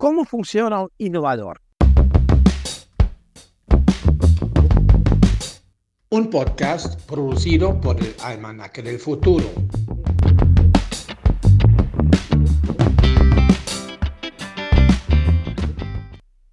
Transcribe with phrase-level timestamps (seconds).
[0.00, 1.60] ¿Cómo funciona un innovador?
[6.08, 9.44] Un podcast producido por el Almanaque del Futuro.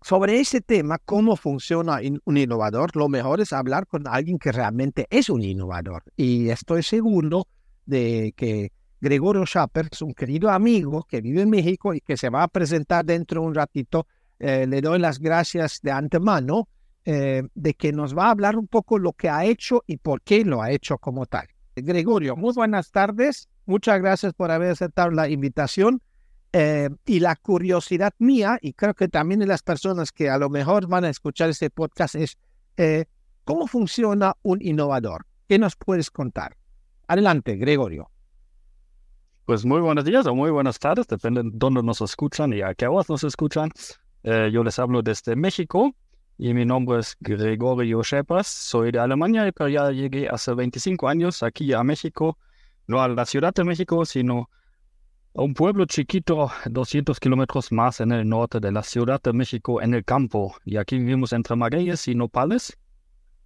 [0.02, 5.08] Sobre ese tema, cómo funciona un innovador, lo mejor es hablar con alguien que realmente
[5.10, 6.04] es un innovador.
[6.18, 7.48] Y estoy seguro
[7.86, 12.30] de que Gregorio Schapper, es un querido amigo que vive en México y que se
[12.30, 14.08] va a presentar dentro de un ratito.
[14.40, 16.68] Eh, le doy las gracias de antemano
[17.06, 20.22] eh, de que nos va a hablar un poco lo que ha hecho y por
[20.22, 21.48] qué lo ha hecho como tal.
[21.76, 23.50] Gregorio, muy buenas tardes.
[23.66, 26.02] Muchas gracias por haber aceptado la invitación.
[26.54, 30.50] Eh, y la curiosidad mía, y creo que también de las personas que a lo
[30.50, 32.38] mejor van a escuchar este podcast, es
[33.44, 35.26] cómo funciona un innovador.
[35.48, 36.58] ¿Qué nos puedes contar?
[37.08, 38.10] Adelante, Gregorio.
[39.48, 42.74] Pues muy buenos días o muy buenas tardes, depende de dónde nos escuchan y a
[42.76, 43.72] qué horas nos escuchan.
[44.24, 45.96] Eh, yo les hablo desde México
[46.38, 48.46] y mi nombre es Gregorio Shepas.
[48.46, 52.38] Soy de Alemania, pero ya llegué hace 25 años aquí a México,
[52.88, 54.50] no a la Ciudad de México, sino
[55.34, 59.82] a un pueblo chiquito, 200 kilómetros más en el norte de la Ciudad de México,
[59.82, 60.58] en el campo.
[60.66, 62.78] Y aquí vivimos entre magueyes y nopales.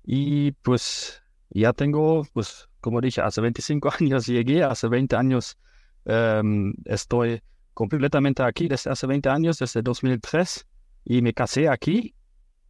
[0.03, 5.59] Y pues ya tengo, pues como dije, hace 25 años llegué, hace 20 años
[6.05, 7.41] Em, estoy
[7.73, 10.67] completamente aquí desde hace 20 años, desde 2003,
[11.05, 12.15] y me casé aquí.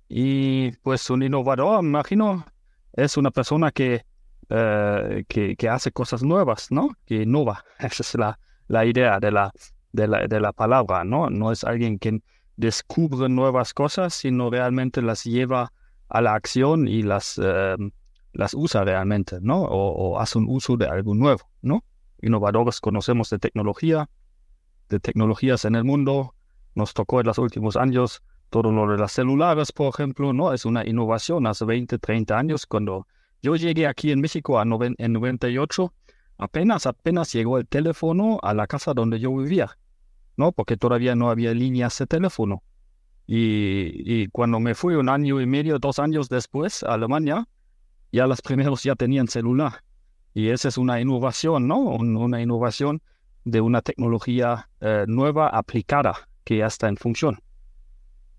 [0.09, 2.45] Y pues un innovador, me imagino,
[2.93, 4.05] es una persona que,
[4.49, 6.89] eh, que, hace cosas nuevas, ¿no?
[7.05, 7.63] Que innova.
[7.79, 9.51] Esa es la, la idea de la,
[9.93, 11.29] de, la, de la palabra, ¿no?
[11.29, 12.21] No es alguien que
[12.57, 15.71] descubre nuevas cosas, sino realmente las lleva
[16.09, 17.91] a la acción y las, em,
[18.33, 19.61] las usa realmente, ¿no?
[19.63, 21.85] O hace un uso de algo nuevo, ¿no?
[22.21, 24.09] Innovadores conocemos de tecnología,
[24.89, 26.35] de tecnologías en el mundo.
[26.75, 30.53] Nos tocó en los últimos años todo lo de las celulares, por ejemplo, ¿no?
[30.53, 32.65] Es una innovación hace 20, 30 años.
[32.65, 33.07] Cuando
[33.41, 35.93] yo llegué aquí en México en 98,
[36.37, 39.77] apenas, apenas llegó el teléfono a la casa donde yo vivía,
[40.37, 40.51] ¿no?
[40.51, 42.61] Porque todavía no había líneas de teléfono.
[43.25, 47.47] Y, y cuando me fui un año y medio, dos años después a Alemania,
[48.11, 49.83] ya los primeros ya tenían celular.
[50.33, 51.79] Y esa es una innovación, ¿no?
[51.79, 53.01] una innovación
[53.43, 57.39] de una tecnología eh, nueva aplicada que ya está en función.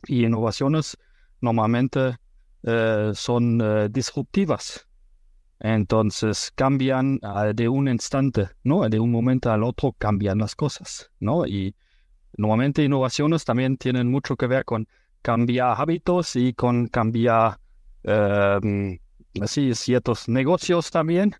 [0.06, 0.96] Y innovaciones
[1.40, 2.16] normalmente
[2.62, 4.86] eh, son eh, disruptivas.
[5.60, 7.20] Entonces cambian
[7.54, 8.88] de un instante, ¿no?
[8.88, 11.46] De un momento al otro cambian las cosas, ¿no?
[11.46, 11.76] Y
[12.36, 14.88] normalmente innovaciones también tienen mucho que ver con
[15.22, 17.60] cambiar hábitos y con cambiar
[18.02, 18.98] em,
[19.40, 21.36] así, ciertos negocios también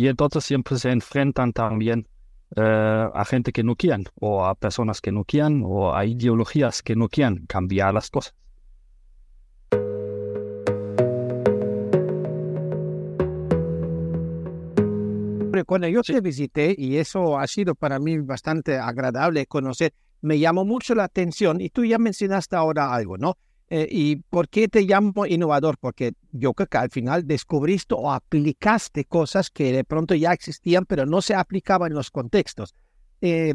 [0.00, 2.08] y entonces siempre se enfrentan también
[2.56, 6.82] eh, a gente que no quieren, o a personas que no quieren, o a ideologías
[6.82, 8.34] que no quieren cambiar las cosas.
[15.66, 20.64] Cuando yo te visité, y eso ha sido para mí bastante agradable conocer, me llamó
[20.64, 23.36] mucho la atención, y tú ya mencionaste ahora algo, ¿no?
[23.72, 25.78] Eh, ¿Y por qué te llamo innovador?
[25.78, 30.84] Porque yo creo que al final descubriste o aplicaste cosas que de pronto ya existían,
[30.84, 32.74] pero no se aplicaban en los contextos.
[33.20, 33.54] Eh,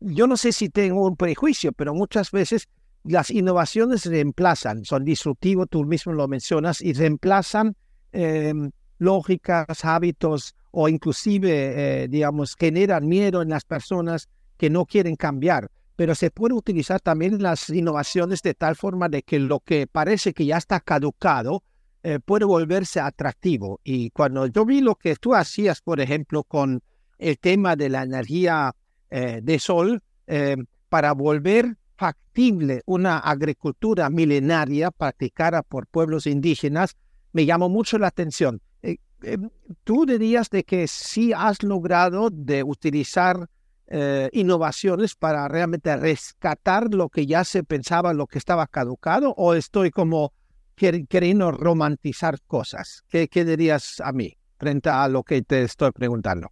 [0.00, 2.68] yo no sé si tengo un prejuicio, pero muchas veces
[3.04, 7.76] las innovaciones reemplazan, son disruptivos, tú mismo lo mencionas, y reemplazan
[8.10, 15.14] em, lógicas, hábitos o inclusive, eh, digamos, generan miedo en las personas que no quieren
[15.14, 19.86] cambiar pero se puede utilizar también las innovaciones de tal forma de que lo que
[19.86, 21.64] parece que ya está caducado
[22.02, 23.80] eh, puede volverse atractivo.
[23.82, 26.82] Y cuando yo vi lo que tú hacías, por ejemplo, con
[27.18, 28.76] el tema de la energía
[29.10, 30.56] eh, de sol, eh,
[30.90, 36.94] para volver factible una agricultura milenaria practicada por pueblos indígenas,
[37.32, 38.60] me llamó mucho la atención.
[39.82, 43.48] ¿Tú dirías de que sí has logrado de utilizar
[43.88, 49.54] eh, innovaciones para realmente rescatar lo que ya se pensaba, lo que estaba caducado, o
[49.54, 50.32] estoy como
[50.74, 53.04] queriendo romantizar cosas?
[53.08, 56.50] ¿Qué, ¿Qué, dirías a mí frente a lo que te estoy preguntando?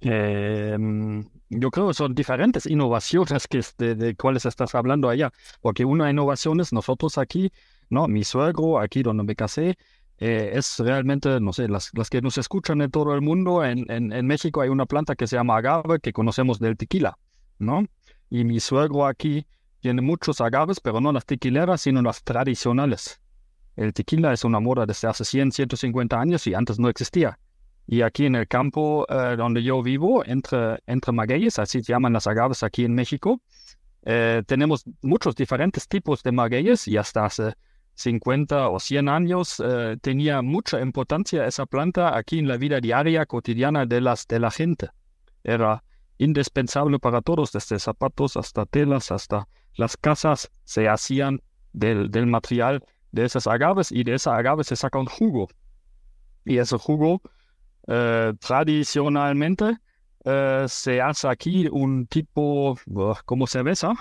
[0.00, 5.84] Em, yo creo que son diferentes innovaciones que de, de cuáles estás hablando allá, porque
[5.84, 7.52] una innovación es nosotros aquí,
[7.90, 8.08] ¿no?
[8.08, 9.76] Mi suegro, aquí donde me casé,
[10.20, 13.90] eh, es realmente, no sé, las, las, que nos escuchan en todo el mundo, en,
[13.90, 17.18] en, México hay una planta que se llama agave que conocemos del tequila,
[17.58, 17.86] ¿no?
[18.28, 19.46] Y mi suegro aquí
[19.80, 23.18] tiene muchos agaves, pero no las tequileras, sino las tradicionales.
[23.76, 27.38] El tequila es una moda desde hace 100, 150 años y antes no existía.
[27.86, 32.12] Y aquí en el campo eh, donde yo vivo, entre, entre magueyes, así se llaman
[32.12, 33.40] las agaves aquí en México,
[34.02, 37.54] eh, tenemos muchos diferentes tipos de magueyes y hasta hace
[38.00, 43.26] 50 o 100 años eh, tenía mucha importancia esa planta aquí en la vida diaria
[43.26, 44.88] cotidiana de, las, de la gente.
[45.44, 45.84] Era
[46.18, 51.40] indispensable para todos, desde zapatos hasta telas, hasta las casas se hacían
[51.72, 52.82] del, del material
[53.12, 55.48] de esas agaves y de esa agave se saca un jugo.
[56.44, 57.20] Y ese jugo
[57.86, 59.76] eh, tradicionalmente
[60.24, 62.78] eh, se hace aquí un tipo,
[63.24, 63.92] como cerveza,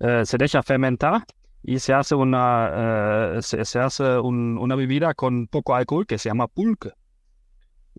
[0.00, 1.24] eh, se deja fermentar
[1.62, 6.92] y se hace una, se, hace una bebida con poco alcohol que se llama pulque.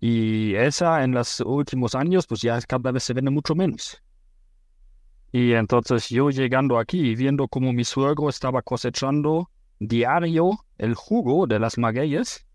[0.00, 4.02] Y esa en los últimos años, pues ya cada vez se vende mucho menos.
[5.32, 11.58] Y entonces yo llegando aquí viendo cómo mi suegro estaba cosechando diario el jugo de
[11.58, 12.46] las magueyes,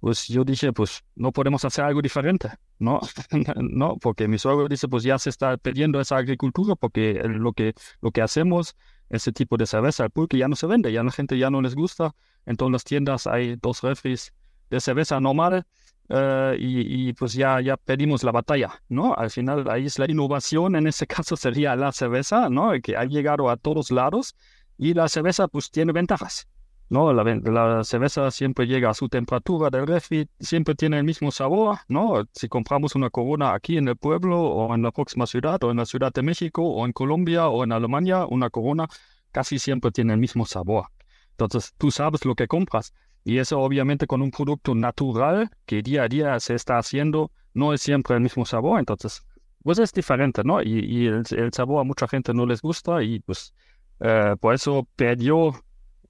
[0.00, 2.48] pues yo dije, pues no podemos hacer algo diferente,
[2.80, 3.00] ¿no?
[3.56, 7.72] no, porque mi suegro dice, pues ya se está perdiendo esa agricultura porque lo que,
[8.00, 8.76] lo que hacemos,
[9.12, 11.60] ese tipo de cerveza, el pulque ya no se vende, ya la gente ya no
[11.60, 12.14] les gusta,
[12.46, 14.32] en las tiendas hay dos refris
[14.70, 15.66] de cerveza normal
[16.08, 19.14] eh, y, pues ya, ya pedimos la batalla, ¿no?
[19.14, 22.72] Al final ahí es la innovación, en ese caso sería la cerveza, ¿no?
[22.82, 24.34] Que ha llegado a todos lados
[24.78, 26.48] y la cerveza pues tiene ventajas.
[26.92, 27.10] ¿No?
[27.14, 32.22] La, cerveza siempre llega a su temperatura del refri, siempre tiene el mismo sabor, ¿no?
[32.34, 35.78] Si compramos una corona aquí en el pueblo o en la próxima ciudad o en
[35.78, 38.88] la Ciudad de México o en Colombia o en Alemania, una corona
[39.32, 40.88] casi siempre tiene el mismo sabor.
[41.30, 42.92] Entonces tú sabes lo que compras
[43.24, 47.72] y eso obviamente con un producto natural que día a día se está haciendo no
[47.72, 49.24] es siempre el mismo sabor, entonces
[49.62, 50.60] pues es diferente, ¿no?
[50.62, 53.54] Y, el, sabor a mucha gente no les gusta y pues
[54.00, 55.52] eh, por eso perdió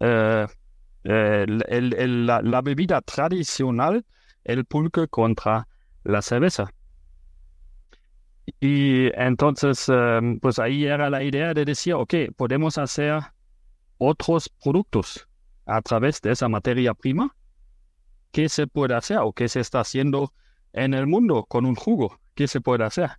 [0.01, 0.47] eh,
[1.05, 4.05] eh, la, bebida tradicional,
[4.45, 5.67] el pulque contra
[6.05, 6.73] la cerveza.
[8.61, 13.21] Y entonces, em, pues ahí era la idea de decir, ok, podemos hacer
[13.99, 15.29] otros productos
[15.67, 17.35] a través de esa materia prima.
[18.31, 20.33] ¿Qué se puede hacer o qué se está haciendo
[20.73, 22.21] en el mundo con un jugo?
[22.35, 23.11] ¿Qué se puede hacer?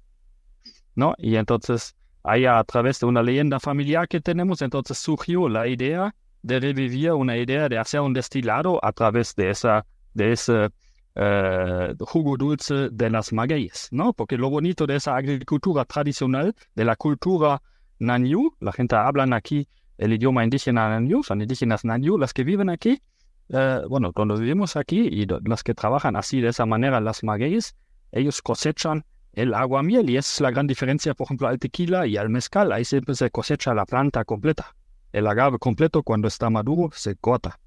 [0.96, 1.14] ¿No?
[1.18, 6.16] Y entonces, ahí a través de una leyenda familiar que tenemos, entonces surgió la idea
[6.44, 10.70] de revivir una idea de hacer un destilado a través de, esa, de ese
[11.16, 14.14] eh, jugo dulce de las magueyes, ¿no?
[14.14, 17.62] Porque lo bonito de esa agricultura tradicional, de la cultura
[18.00, 19.68] Nanyu, la gente habla aquí
[19.98, 23.02] el idioma indígena Nanyu, son indígenas Nanyu, las que viven aquí,
[23.50, 27.76] eh, bueno, cuando vivimos aquí y las que trabajan así de esa manera las magueyes,
[28.12, 32.06] ellos cosechan el agua miel y esa es la gran diferencia, por ejemplo, al tequila
[32.06, 34.76] y al mezcal, ahí siempre se cosecha la planta completa.
[35.14, 37.60] El agave completo cuando está maduro se corta.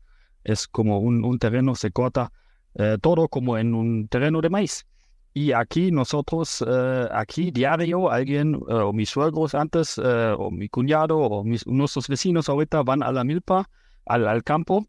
[0.43, 2.33] Es como un, terreno, se corta
[2.75, 4.85] eh, todo como en un terreno de maíz.
[5.33, 11.19] Y aquí nosotros, eh, aquí diario, alguien, eh, o mis suegros antes, o mi cuñado,
[11.19, 13.69] o mis, nuestros vecinos ahorita van a la milpa,
[14.07, 14.87] al, al campo,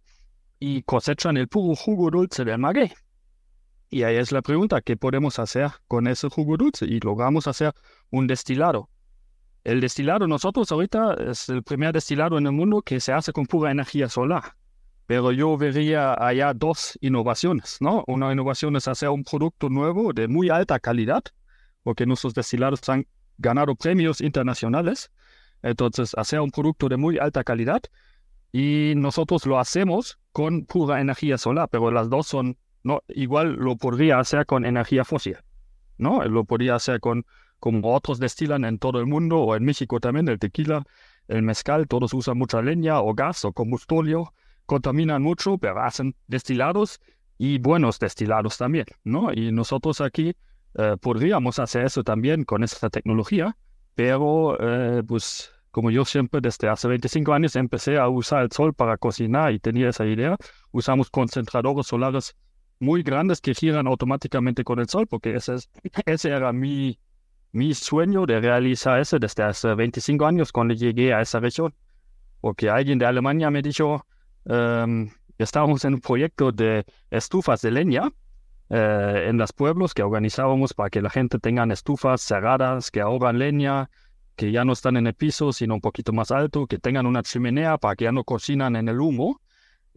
[0.59, 2.91] y cosechan el puro jugo dulce del maguey.
[3.89, 6.85] Y ahí es la pregunta, ¿qué podemos hacer con ese jugo dulce?
[6.85, 7.73] Y logramos hacer
[8.09, 8.89] un destilado.
[9.67, 13.45] El destilado, nosotros ahorita es el primer destilado en el mundo que se hace con
[13.45, 14.55] pura energía solar.
[15.07, 18.05] Pero yo vería allá dos innovaciones, ¿no?
[18.07, 21.21] Una innovación es hacer un producto nuevo de muy alta calidad,
[21.83, 23.07] porque nuestros destilados han
[23.39, 25.11] ganado premios internacionales.
[25.61, 27.81] Entonces, hacer un producto de muy alta calidad
[28.53, 33.75] y nosotros lo hacemos con pura energía solar, pero las dos son, no, igual lo
[33.75, 35.35] podría hacer con energía fósil,
[35.97, 36.23] ¿no?
[36.23, 37.25] Lo podría hacer con
[37.59, 40.83] como otros destilan en todo el mundo, o en México también, el tequila,
[41.27, 44.33] el mezcal, todos usan mucha leña o gas o combustóleo,
[44.65, 46.99] contaminan mucho, pero hacen destilados
[47.37, 49.31] y buenos destilados también, ¿no?
[49.33, 50.33] Y nosotros aquí
[50.75, 53.57] eh, podríamos hacer eso también con esta tecnología,
[53.95, 58.73] pero eh, pues como yo siempre desde hace 25 años empecé a usar el sol
[58.73, 60.35] para cocinar y tenía esa idea,
[60.71, 62.35] usamos concentradores solares
[62.79, 65.69] muy grandes que giran automáticamente con el sol, porque ese, es,
[66.05, 66.99] ese era mi,
[67.57, 71.73] mi sueño de realizar eso desde hace 25 años cuando llegué a esa región.
[72.39, 74.05] Porque alguien de Alemania me dijo,
[74.43, 75.09] um,
[75.39, 78.11] estábamos en un proyecto de estufas de leña
[78.69, 83.39] eh, en los pueblos que organizábamos para que la gente tenga estufas cerradas, que ahorran
[83.39, 83.89] leña,
[84.35, 87.23] que ya no están en el piso, sino un poquito más alto, que tengan una
[87.23, 89.41] chimenea para que ya no cocinan en el humo.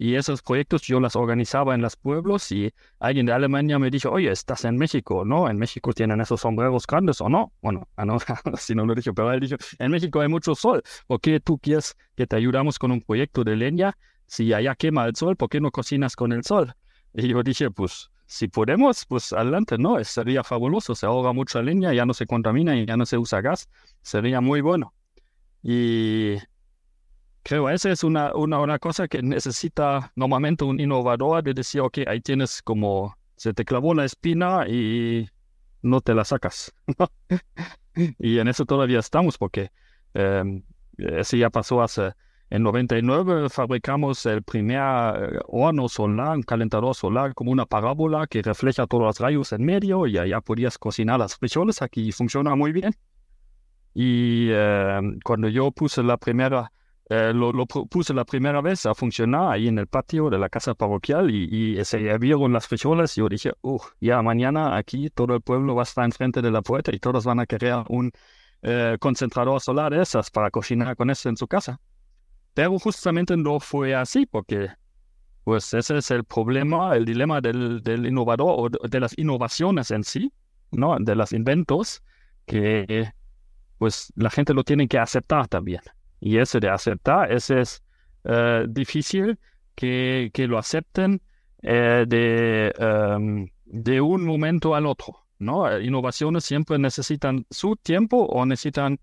[0.03, 4.09] Y esos proyectos yo los organizaba en los pueblos y alguien de Alemania me dijo,
[4.11, 5.51] oye, estás en México, ¿no?
[5.51, 7.53] En México tienen esos sombreros grandes o no.
[7.61, 8.17] Bueno, ah, no,
[8.57, 10.83] si no lo dicho, pero él dijo, en México hay mucho sol.
[11.07, 13.99] ¿Por qué tú quieres que te ayudamos con un proyecto de leña?
[14.25, 16.73] Si allá quema el sol, ¿por qué no cocinas con el sol?
[17.13, 20.03] Y yo dije, pues si podemos, pues adelante, ¿no?
[20.03, 23.43] Sería fabuloso, se ahoga mucha leña, ya no se contamina y ya no se usa
[23.43, 23.69] gas.
[24.01, 24.95] Sería muy bueno.
[25.63, 26.37] Y
[27.43, 31.99] creo esa es una, una, una cosa que necesita normalmente un innovador de decir, ok,
[32.07, 35.29] ahí tienes como, se te clavó la espina y
[35.83, 36.73] no te la sacas.
[38.19, 39.71] y en eso todavía estamos porque
[40.15, 40.63] eh,
[40.99, 42.13] ese ya pasó hace
[42.51, 48.43] en 99 fabricamos el primer eh, horno solar, un calentador solar como una parábola que
[48.43, 51.81] refleja todos los rayos en medio y ya podías cocinar las frijoles.
[51.81, 52.93] Aquí funciona muy bien.
[53.95, 56.73] Y eh, cuando yo puse la primera,
[57.11, 60.75] eh, lo, puse la primera vez a funcionar ahí en el patio de la casa
[60.75, 65.43] parroquial y, y se vieron las frijoles, yo dije, uh, ya mañana aquí todo el
[65.43, 68.11] pueblo va a estar enfrente de la puerta y todos van a querer un
[68.99, 71.81] concentrador solar de esas para cocinar con eso en su casa.
[72.55, 74.69] Pero justamente no fue así, porque
[75.45, 80.05] pues ese es el problema, el dilema del, del innovador o de, las innovaciones en
[80.05, 80.33] sí,
[80.71, 80.97] ¿no?
[81.01, 82.03] De los inventos,
[82.47, 83.11] que
[83.79, 85.81] pues la gente lo tiene que aceptar también.
[86.21, 87.83] Y ese de aceptar, ese es
[88.25, 89.39] eh, difícil
[89.75, 91.23] que, que, lo acepten
[91.63, 95.81] eh, de, em, de un momento al otro, ¿no?
[95.81, 99.01] Innovaciones siempre necesitan su tiempo o necesitan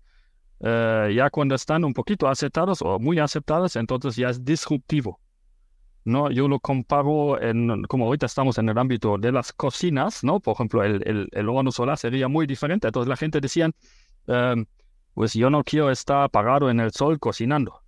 [0.60, 5.20] eh, ya cuando están un poquito aceptados o muy aceptados, entonces ya es disruptivo.
[6.04, 6.30] ¿no?
[6.30, 10.40] Yo lo comparo en, como ahorita estamos en el ámbito de las cocinas, ¿no?
[10.40, 12.86] Por ejemplo, el, el, el horno solar sería muy diferente.
[12.88, 13.70] Entonces la gente decía,
[14.26, 14.64] em,
[15.18, 17.82] pues yo no quiero estar parado en el sol cocinando.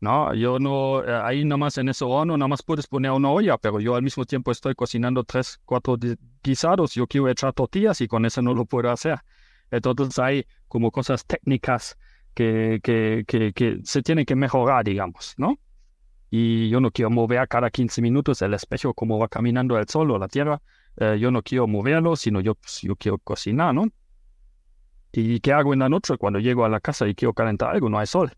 [0.00, 3.58] No, yo no, eh, ahí nada más en ese horno más puedes poner una olla,
[3.58, 5.96] pero yo al mismo tiempo estoy cocinando tres, cuatro
[6.44, 9.18] guisados, yo quiero echar tortillas y con eso no lo puedo hacer.
[9.72, 11.98] Entonces hay como cosas técnicas
[12.32, 15.58] que, que, que, se tienen que mejorar, digamos, ¿no?
[16.30, 20.12] Y yo no quiero mover cada 15 minutos el espejo como va caminando el sol
[20.12, 20.62] o la tierra.
[20.96, 23.88] Eh, yo no quiero moverlo, sino yo, pues, yo quiero cocinar, ¿no?
[25.18, 27.88] ¿Y qué hago en la noche cuando llego a la casa y quiero calentar algo?
[27.88, 28.30] No hay sol,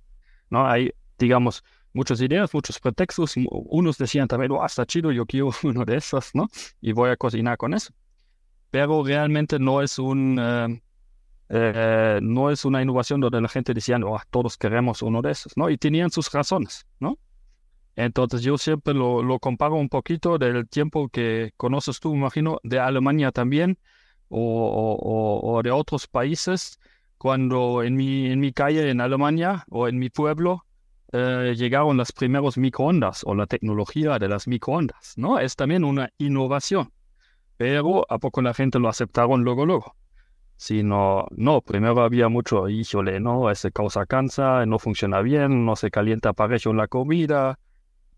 [0.49, 0.65] ¿no?
[0.65, 3.35] Hay, digamos, muchas ideas, muchos pretextos.
[3.51, 6.49] Unos decían también, oh, está chido, yo quiero uno de esos, ¿no?
[6.81, 7.93] Y voy a cocinar con eso.
[8.71, 10.39] Pero realmente no es un...
[10.41, 10.83] Eh,
[11.51, 15.57] eh, no es una innovación donde la gente decía, oh, todos queremos uno de esos,
[15.57, 15.71] ¿no?
[15.71, 17.19] Y tenían sus razones, ¿no?
[17.97, 22.79] Entonces yo siempre lo, lo comparo un poquito del tiempo que conoces tú, imagino, de
[22.79, 23.79] Alemania también
[24.29, 26.79] o, o, de otros países,
[27.19, 30.65] cuando en mi, en mi calle en Alemania o en mi pueblo
[31.13, 35.39] eh, llegaron las primeros microondas o la tecnología de las microondas, ¿no?
[35.39, 36.93] Es también una innovación,
[37.57, 39.95] pero a poco la gente lo aceptaron luego, luego
[40.59, 45.89] sino, no, primero había mucho, híjole, no, ese causa cáncer, no funciona bien, no se
[45.89, 47.61] calienta parejo la comida,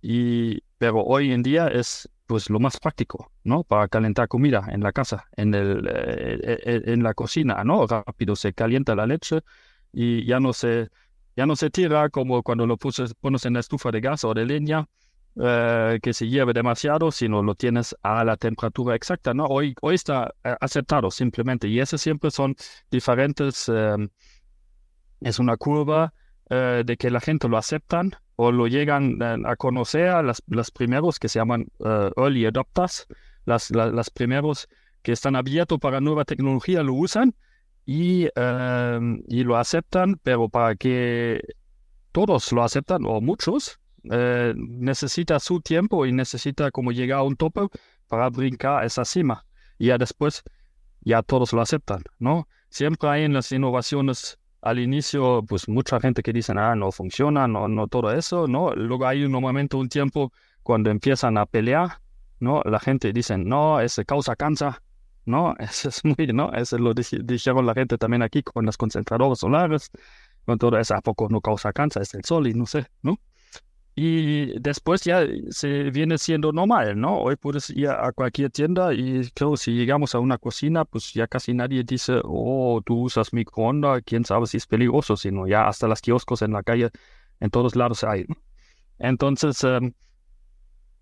[0.00, 3.64] y, pero hoy en día es pues lo más práctico, ¿no?
[3.64, 7.88] Para calentar comida en la casa, en, el, eh, eh, eh, en la cocina, ¿no?
[7.88, 9.40] Rápido se calienta la leche
[9.92, 10.90] y ya no se,
[11.34, 14.46] ya no se tira como cuando lo pones en la estufa de gas o de
[14.46, 14.86] leña,
[15.34, 19.46] que se lleve demasiado, sino lo tienes a la temperatura exacta, ¿no?
[19.46, 22.54] Hoy, está aceptado simplemente y esas siempre son
[22.92, 23.68] diferentes,
[25.20, 26.14] es una curva
[26.48, 31.28] de que la gente lo aceptan o lo llegan a conocer, las, los primeros que
[31.28, 31.66] se llaman
[32.16, 33.06] early adopters,
[33.44, 34.66] las, las, primeros
[35.02, 37.34] que están abiertos para nueva tecnología lo usan
[37.84, 41.42] y, em, y lo aceptan, pero para que
[42.12, 43.78] todos lo aceptan o muchos,
[44.10, 47.68] eh, necesita su tiempo y necesita como llegar a un tope
[48.08, 49.44] para brincar esa cima.
[49.78, 50.42] Y ya después,
[51.02, 52.48] ya todos lo aceptan, ¿no?
[52.70, 57.48] Siempre hay en las innovaciones al inicio, pues mucha gente que dice, ah, no funciona,
[57.48, 58.72] no, no todo eso, ¿no?
[58.74, 62.00] Luego hay un momento, un tiempo cuando empiezan a pelear,
[62.40, 62.62] ¿no?
[62.64, 64.74] La gente dice, no, ese causa cáncer,
[65.24, 65.54] ¿no?
[65.58, 66.52] Eso es muy, ¿no?
[66.52, 69.90] Eso lo dijeron la gente también aquí con las concentradoras solares,
[70.44, 72.02] con todo eso, ¿a poco no causa cáncer?
[72.02, 73.16] Es el sol y no sé, ¿no?
[73.94, 77.18] Y después ya se viene siendo normal, ¿no?
[77.18, 81.26] Hoy puedes ir a cualquier tienda y creo si llegamos a una cocina, pues ya
[81.26, 85.88] casi nadie dice, oh, tú usas microondas, quién sabe si es peligroso, sino ya hasta
[85.88, 86.90] las kioscos en la calle,
[87.40, 88.26] en todos lados hay.
[88.98, 89.92] Entonces, em,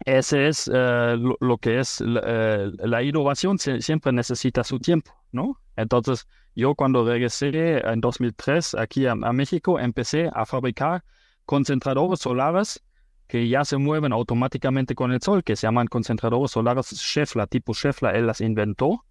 [0.06, 5.60] ese es eh, lo, que es eh, la innovación, siempre necesita su tiempo, ¿no?
[5.76, 11.04] Entonces, yo cuando regresé en 2003 aquí a México, empecé a fabricar
[11.48, 12.84] concentradores solares
[13.26, 17.72] que ya se mueven automáticamente con el sol, que se llaman concentradores solares Scheffler, tipo
[17.72, 19.06] Scheffler, él las inventó.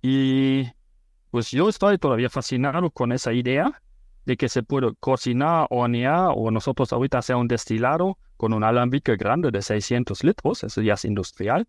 [0.00, 0.64] Y
[1.30, 3.82] pues yo estoy todavía fascinado con esa idea
[4.24, 9.16] de que se puede cocinar, hornear o nosotros ahorita hacer un destilado con un alambique
[9.16, 11.68] grande de 600 litros, eso ya es industrial.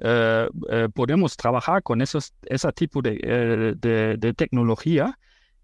[0.00, 3.74] Eh, eh, podemos trabajar con esos, ese tipo de, eh,
[4.18, 5.18] de, tecnología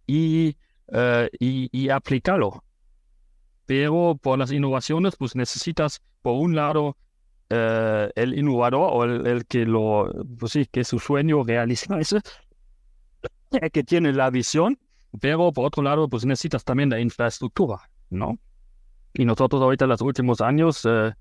[0.07, 0.57] y,
[1.39, 2.63] y aplicarlo.
[3.67, 6.97] Pero por las innovaciones, pues necesitas, por un lado,
[7.51, 12.21] eh, el innovador o el, que lo, pues sí, que su sueño realizarse,
[13.73, 14.79] que tiene la visión,
[15.21, 18.39] pero por otro lado, pues necesitas también la infraestructura, ¿no?
[19.15, 21.13] Y nosotros ahorita en los últimos años eh,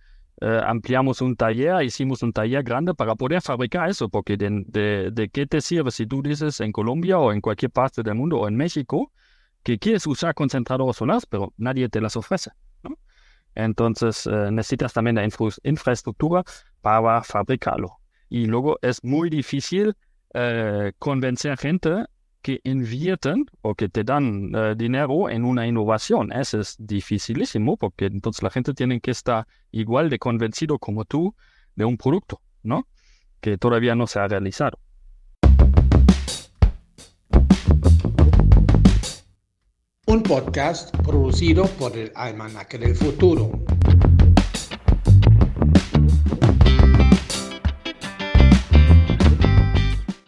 [0.42, 5.30] eh, ampliamos un taller, hicimos un taller grande para poder fabricar eso, porque de, de,
[5.30, 8.48] qué te sirve si tú dices en Colombia o en cualquier parte del mundo o
[8.48, 9.12] en México
[9.66, 12.52] que quieres usar concentradores solares, pero nadie te las ofrece.
[13.56, 15.28] Entonces eh, necesitas también la
[15.64, 16.44] infraestructura
[16.82, 17.98] para fabricarlo.
[18.30, 19.96] Y luego es muy difícil
[20.36, 22.06] eh, convencer gente
[22.44, 26.32] que invierten o que te dan eh, dinero en una innovación.
[26.32, 31.34] Eso es dificilísimo porque entonces la gente tiene que estar igual de convencido como tú
[31.74, 32.88] de un producto, ¿no?
[33.42, 34.78] Que todavía no se ha realizado.
[40.16, 43.52] Un podcast producido por el Almanaque del Futuro.